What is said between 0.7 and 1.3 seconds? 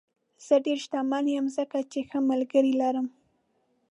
شتمن